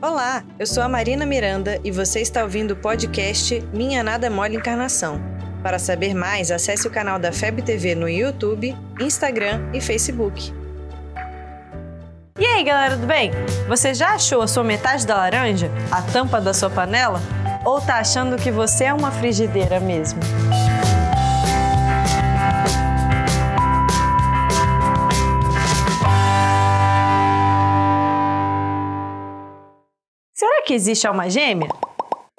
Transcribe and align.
Olá, 0.00 0.44
eu 0.60 0.64
sou 0.64 0.80
a 0.84 0.88
Marina 0.88 1.26
Miranda 1.26 1.80
e 1.82 1.90
você 1.90 2.20
está 2.20 2.44
ouvindo 2.44 2.70
o 2.70 2.76
podcast 2.76 3.60
Minha 3.72 4.00
Nada 4.00 4.30
Mole 4.30 4.54
Encarnação. 4.54 5.20
Para 5.60 5.76
saber 5.76 6.14
mais, 6.14 6.52
acesse 6.52 6.86
o 6.86 6.90
canal 6.90 7.18
da 7.18 7.32
FEB 7.32 7.62
TV 7.62 7.96
no 7.96 8.08
YouTube, 8.08 8.76
Instagram 9.00 9.60
e 9.74 9.80
Facebook. 9.80 10.54
E 12.38 12.46
aí, 12.46 12.62
galera, 12.62 12.94
tudo 12.94 13.08
bem? 13.08 13.32
Você 13.66 13.92
já 13.92 14.14
achou 14.14 14.40
a 14.40 14.46
sua 14.46 14.62
metade 14.62 15.04
da 15.04 15.16
laranja? 15.16 15.68
A 15.90 16.00
tampa 16.00 16.40
da 16.40 16.54
sua 16.54 16.70
panela? 16.70 17.20
Ou 17.64 17.80
tá 17.80 17.96
achando 17.96 18.36
que 18.36 18.52
você 18.52 18.84
é 18.84 18.94
uma 18.94 19.10
frigideira 19.10 19.80
mesmo? 19.80 20.20
Que 30.68 30.74
existe 30.74 31.06
alma 31.06 31.30
gêmea? 31.30 31.70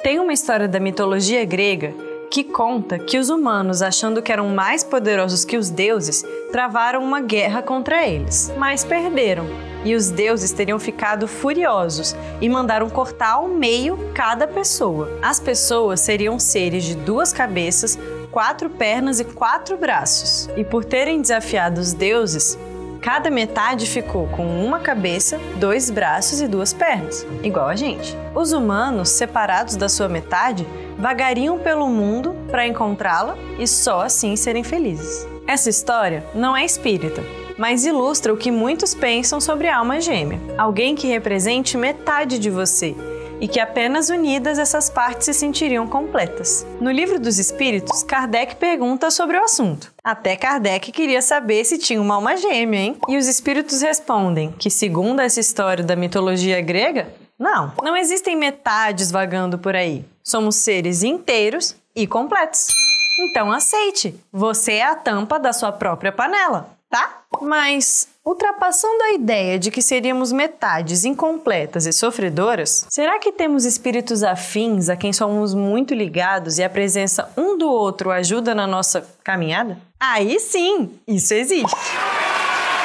Tem 0.03 0.20
uma 0.20 0.31
história 0.31 0.67
da 0.67 0.80
mitologia 0.80 1.44
grega 1.45 1.95
que 2.30 2.44
conta 2.44 2.99
que 2.99 3.17
os 3.17 3.27
humanos, 3.27 3.81
achando 3.81 4.22
que 4.22 4.31
eram 4.31 4.49
mais 4.49 4.84
poderosos 4.84 5.44
que 5.44 5.58
os 5.58 5.72
deuses, 5.72 6.23
travaram 6.52 7.03
uma 7.03 7.22
guerra 7.22 7.63
contra 7.63 8.08
eles, 8.08 8.53
mas 8.55 8.86
perderam. 8.86 9.48
E 9.84 9.95
os 9.95 10.12
deuses 10.12 10.52
teriam 10.52 10.77
ficado 10.77 11.27
furiosos 11.27 12.16
e 12.39 12.48
mandaram 12.48 12.88
cortar 12.88 13.31
ao 13.31 13.48
meio 13.48 13.98
cada 14.13 14.48
pessoa. 14.48 15.09
As 15.23 15.39
pessoas 15.39 16.00
seriam 16.00 16.38
seres 16.38 16.84
de 16.84 16.94
duas 16.94 17.34
cabeças, 17.34 17.98
quatro 18.30 18.70
pernas 18.70 19.20
e 19.20 19.25
quatro 19.25 19.75
braços. 19.75 20.48
E 20.55 20.64
por 20.64 20.86
terem 20.86 21.20
desafiado 21.20 21.81
os 21.81 21.94
deuses, 21.94 22.59
Cada 23.02 23.30
metade 23.30 23.85
ficou 23.85 24.27
com 24.27 24.45
uma 24.66 24.80
cabeça, 24.80 25.39
dois 25.55 25.89
braços 25.89 26.41
e 26.41 26.48
duas 26.48 26.73
pernas, 26.73 27.25
igual 27.41 27.67
a 27.67 27.75
gente. 27.75 28.16
Os 28.35 28.52
humanos, 28.52 29.09
separados 29.09 29.75
da 29.77 29.88
sua 29.88 30.09
metade, 30.09 30.67
vagariam 30.98 31.58
pelo 31.58 31.88
mundo 31.88 32.36
para 32.52 32.67
encontrá-la 32.67 33.38
e 33.58 33.66
só 33.66 34.02
assim 34.02 34.36
serem 34.36 34.64
felizes. 34.64 35.25
Essa 35.47 35.70
história 35.70 36.25
não 36.36 36.55
é 36.55 36.66
espírita, 36.66 37.23
mas 37.58 37.86
ilustra 37.86 38.33
o 38.33 38.38
que 38.38 38.52
muitos 38.52 38.94
pensam 38.94 39.39
sobre 39.39 39.67
a 39.67 39.77
alma 39.77 40.02
gêmea, 40.02 40.39
alguém 40.58 40.94
que 40.94 41.08
represente 41.08 41.77
metade 41.77 42.38
de 42.38 42.50
você 42.50 42.95
e 43.40 43.48
que 43.48 43.59
apenas 43.59 44.09
unidas 44.09 44.59
essas 44.59 44.90
partes 44.90 45.26
se 45.26 45.34
sentiriam 45.34 45.88
completas. 45.88 46.66
No 46.80 46.92
livro 46.92 47.20
dos 47.20 47.40
Espíritos, 47.40 48.04
Kardec 48.04 48.56
pergunta 48.56 49.09
sobre 49.09 49.38
o 49.38 49.44
assunto. 49.44 49.92
Até 50.04 50.36
Kardec 50.36 50.92
queria 50.92 51.22
saber 51.22 51.64
se 51.66 51.78
tinha 51.78 52.02
uma 52.02 52.16
alma 52.16 52.36
gêmea, 52.36 52.80
hein? 52.80 52.98
E 53.08 53.17
os 53.17 53.28
espíritos 53.28 53.82
respondem 53.82 54.52
que, 54.58 54.70
segundo 54.70 55.20
essa 55.20 55.40
história 55.40 55.84
da 55.84 55.95
mitologia 55.95 56.62
grega, 56.62 57.14
não, 57.38 57.72
não 57.82 57.95
existem 57.95 58.36
metades 58.36 59.12
vagando 59.12 59.58
por 59.58 59.76
aí. 59.76 60.04
Somos 60.23 60.58
seres 60.58 61.04
inteiros 61.04 61.76
e 61.95 62.06
completos. 62.06 62.67
Então 63.22 63.52
aceite, 63.52 64.16
você 64.32 64.73
é 64.73 64.86
a 64.86 64.95
tampa 64.95 65.40
da 65.40 65.52
sua 65.52 65.72
própria 65.72 66.12
panela, 66.12 66.70
tá? 66.90 67.22
Mas 67.42 68.08
Ultrapassando 68.30 69.02
a 69.06 69.14
ideia 69.14 69.58
de 69.58 69.72
que 69.72 69.82
seríamos 69.82 70.32
metades 70.32 71.04
incompletas 71.04 71.88
e 71.88 71.92
sofredoras, 71.92 72.86
será 72.88 73.18
que 73.18 73.32
temos 73.32 73.66
espíritos 73.66 74.22
afins 74.22 74.88
a 74.88 74.95
quem 74.95 75.12
somos 75.12 75.56
muito 75.56 75.95
ligados 75.95 76.60
e 76.60 76.64
a 76.64 76.70
presença 76.70 77.34
um 77.36 77.58
do 77.58 77.67
outro 77.67 78.12
ajuda 78.12 78.54
na 78.54 78.67
nossa 78.67 79.04
caminhada? 79.23 79.80
Aí 80.00 80.40
sim, 80.40 80.92
isso 81.08 81.34
existe. 81.34 81.76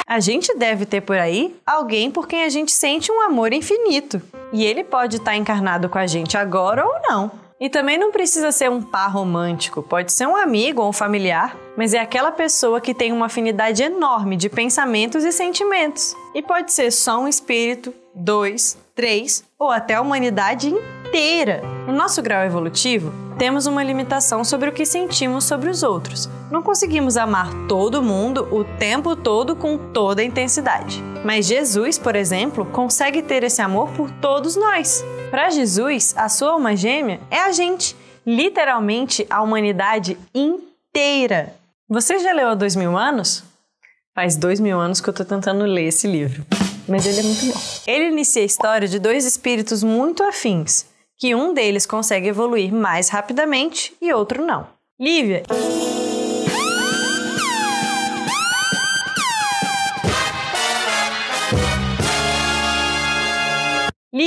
A 0.07 0.19
gente 0.19 0.57
deve 0.57 0.87
ter 0.87 1.01
por 1.01 1.15
aí 1.15 1.55
alguém 1.63 2.09
por 2.09 2.27
quem 2.27 2.43
a 2.43 2.49
gente 2.49 2.71
sente 2.71 3.11
um 3.11 3.21
amor 3.21 3.53
infinito. 3.53 4.19
E 4.51 4.65
ele 4.65 4.83
pode 4.83 5.17
estar 5.17 5.35
encarnado 5.35 5.89
com 5.89 5.99
a 5.99 6.07
gente 6.07 6.35
agora 6.35 6.83
ou 6.83 6.95
não. 7.07 7.44
E 7.59 7.69
também 7.69 7.97
não 7.97 8.11
precisa 8.11 8.51
ser 8.51 8.69
um 8.69 8.81
par 8.81 9.09
romântico, 9.09 9.81
pode 9.81 10.11
ser 10.11 10.27
um 10.27 10.35
amigo 10.35 10.81
ou 10.81 10.89
um 10.89 10.93
familiar, 10.93 11.55
mas 11.77 11.93
é 11.93 11.99
aquela 11.99 12.31
pessoa 12.31 12.81
que 12.81 12.93
tem 12.93 13.13
uma 13.13 13.27
afinidade 13.27 13.81
enorme 13.81 14.35
de 14.35 14.49
pensamentos 14.49 15.23
e 15.23 15.31
sentimentos. 15.31 16.13
E 16.33 16.41
pode 16.41 16.73
ser 16.73 16.91
só 16.91 17.17
um 17.17 17.29
espírito, 17.29 17.93
dois, 18.13 18.77
três 18.93 19.43
ou 19.57 19.69
até 19.69 19.95
a 19.95 20.01
humanidade 20.01 20.67
inteira. 20.67 21.61
No 21.87 21.93
nosso 21.93 22.21
grau 22.21 22.43
evolutivo, 22.43 23.13
temos 23.37 23.67
uma 23.67 23.83
limitação 23.83 24.43
sobre 24.43 24.69
o 24.69 24.73
que 24.73 24.85
sentimos 24.85 25.45
sobre 25.45 25.69
os 25.69 25.81
outros. 25.81 26.29
Não 26.51 26.61
conseguimos 26.61 27.15
amar 27.15 27.49
todo 27.67 28.03
mundo 28.03 28.47
o 28.51 28.63
tempo 28.63 29.15
todo 29.15 29.55
com 29.55 29.77
toda 29.77 30.21
a 30.21 30.25
intensidade. 30.25 31.01
Mas 31.23 31.45
Jesus, 31.45 31.97
por 31.97 32.15
exemplo, 32.15 32.65
consegue 32.65 33.21
ter 33.21 33.43
esse 33.43 33.61
amor 33.61 33.89
por 33.91 34.11
todos 34.11 34.55
nós. 34.55 35.03
Para 35.29 35.49
Jesus, 35.49 36.13
a 36.17 36.29
sua 36.29 36.51
alma 36.51 36.75
gêmea 36.75 37.19
é 37.29 37.39
a 37.39 37.51
gente, 37.51 37.95
literalmente 38.25 39.25
a 39.29 39.41
humanidade 39.41 40.17
inteira. 40.33 41.55
Você 41.89 42.19
já 42.19 42.31
leu 42.31 42.49
há 42.49 42.55
dois 42.55 42.75
mil 42.75 42.97
anos? 42.97 43.43
Faz 44.13 44.37
dois 44.37 44.59
mil 44.59 44.79
anos 44.79 45.01
que 45.01 45.09
eu 45.09 45.11
estou 45.11 45.25
tentando 45.25 45.65
ler 45.65 45.87
esse 45.87 46.07
livro, 46.07 46.45
mas 46.87 47.05
ele 47.05 47.19
é 47.19 47.23
muito 47.23 47.45
bom. 47.45 47.59
Ele 47.85 48.07
inicia 48.09 48.41
a 48.41 48.45
história 48.45 48.87
de 48.87 48.97
dois 48.97 49.25
espíritos 49.25 49.83
muito 49.83 50.23
afins, 50.23 50.85
que 51.17 51.35
um 51.35 51.53
deles 51.53 51.85
consegue 51.85 52.29
evoluir 52.29 52.73
mais 52.73 53.09
rapidamente 53.09 53.93
e 54.01 54.13
outro 54.13 54.45
não. 54.45 54.67
Lívia. 54.99 55.43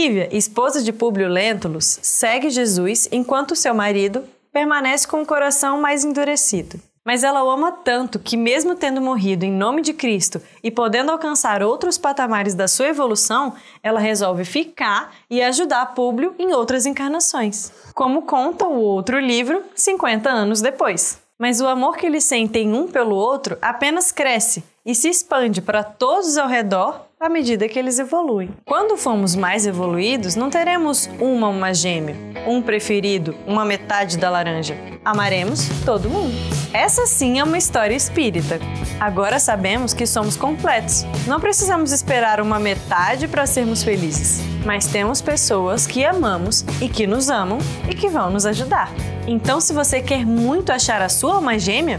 Lívia, 0.08 0.28
esposa 0.32 0.82
de 0.82 0.90
Públio 0.90 1.28
Lentulus, 1.28 1.98
segue 2.00 2.48
Jesus 2.48 3.06
enquanto 3.12 3.54
seu 3.54 3.74
marido 3.74 4.24
permanece 4.50 5.06
com 5.06 5.20
o 5.20 5.26
coração 5.26 5.82
mais 5.82 6.02
endurecido. 6.02 6.80
Mas 7.04 7.22
ela 7.22 7.44
o 7.44 7.50
ama 7.50 7.70
tanto 7.70 8.18
que, 8.18 8.34
mesmo 8.34 8.74
tendo 8.74 9.02
morrido 9.02 9.44
em 9.44 9.52
nome 9.52 9.82
de 9.82 9.92
Cristo 9.92 10.40
e 10.64 10.70
podendo 10.70 11.12
alcançar 11.12 11.62
outros 11.62 11.98
patamares 11.98 12.54
da 12.54 12.66
sua 12.66 12.88
evolução, 12.88 13.52
ela 13.82 14.00
resolve 14.00 14.46
ficar 14.46 15.12
e 15.28 15.42
ajudar 15.42 15.94
Públio 15.94 16.34
em 16.38 16.54
outras 16.54 16.86
encarnações. 16.86 17.70
Como 17.92 18.22
conta 18.22 18.66
o 18.66 18.80
outro 18.80 19.20
livro, 19.20 19.62
50 19.74 20.30
anos 20.30 20.62
depois. 20.62 21.18
Mas 21.38 21.60
o 21.60 21.68
amor 21.68 21.98
que 21.98 22.06
eles 22.06 22.24
sentem 22.24 22.72
um 22.72 22.88
pelo 22.88 23.14
outro 23.14 23.58
apenas 23.60 24.10
cresce 24.10 24.64
e 24.86 24.94
se 24.94 25.10
expande 25.10 25.60
para 25.60 25.84
todos 25.84 26.38
ao 26.38 26.48
redor 26.48 27.07
à 27.20 27.28
medida 27.28 27.68
que 27.68 27.78
eles 27.78 27.98
evoluem. 27.98 28.50
Quando 28.64 28.96
fomos 28.96 29.34
mais 29.34 29.66
evoluídos, 29.66 30.36
não 30.36 30.48
teremos 30.48 31.10
uma 31.18 31.48
uma 31.48 31.74
gêmea, 31.74 32.14
um 32.46 32.62
preferido, 32.62 33.34
uma 33.44 33.64
metade 33.64 34.16
da 34.16 34.30
laranja. 34.30 34.76
Amaremos 35.04 35.68
todo 35.84 36.08
mundo. 36.08 36.32
Essa 36.72 37.06
sim 37.06 37.40
é 37.40 37.44
uma 37.44 37.58
história 37.58 37.94
espírita. 37.94 38.60
Agora 39.00 39.40
sabemos 39.40 39.92
que 39.92 40.06
somos 40.06 40.36
completos. 40.36 41.04
Não 41.26 41.40
precisamos 41.40 41.90
esperar 41.90 42.40
uma 42.40 42.60
metade 42.60 43.26
para 43.26 43.46
sermos 43.46 43.82
felizes, 43.82 44.40
mas 44.64 44.86
temos 44.86 45.20
pessoas 45.20 45.88
que 45.88 46.04
amamos 46.04 46.64
e 46.80 46.88
que 46.88 47.06
nos 47.06 47.30
amam 47.30 47.58
e 47.90 47.94
que 47.94 48.08
vão 48.08 48.30
nos 48.30 48.46
ajudar. 48.46 48.92
Então, 49.26 49.60
se 49.60 49.72
você 49.72 50.00
quer 50.00 50.24
muito 50.24 50.70
achar 50.70 51.02
a 51.02 51.08
sua 51.08 51.34
alma 51.34 51.58
gêmea, 51.58 51.98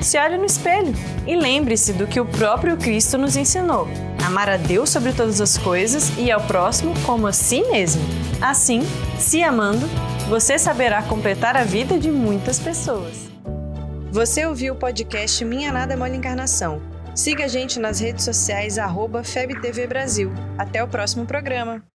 se 0.00 0.18
olhe 0.18 0.36
no 0.36 0.44
espelho 0.44 0.92
e 1.26 1.36
lembre-se 1.36 1.92
do 1.92 2.06
que 2.06 2.20
o 2.20 2.26
próprio 2.26 2.76
Cristo 2.76 3.16
nos 3.16 3.36
ensinou: 3.36 3.88
amar 4.24 4.48
a 4.48 4.56
Deus 4.56 4.90
sobre 4.90 5.12
todas 5.12 5.40
as 5.40 5.58
coisas 5.58 6.12
e 6.18 6.30
ao 6.30 6.40
próximo 6.40 6.94
como 7.04 7.26
a 7.26 7.32
si 7.32 7.62
mesmo. 7.64 8.02
Assim, 8.40 8.82
se 9.18 9.42
amando, 9.42 9.86
você 10.28 10.58
saberá 10.58 11.02
completar 11.02 11.56
a 11.56 11.64
vida 11.64 11.98
de 11.98 12.10
muitas 12.10 12.58
pessoas. 12.58 13.30
Você 14.10 14.44
ouviu 14.46 14.74
o 14.74 14.76
podcast 14.76 15.44
Minha 15.44 15.72
Nada 15.72 15.96
Mole 15.96 16.16
Encarnação. 16.16 16.80
Siga 17.14 17.44
a 17.44 17.48
gente 17.48 17.78
nas 17.78 18.00
redes 18.00 18.24
sociais, 18.24 18.78
arroba 18.78 19.22
FebTV 19.22 19.86
Brasil. 19.86 20.32
Até 20.56 20.82
o 20.82 20.88
próximo 20.88 21.26
programa. 21.26 21.82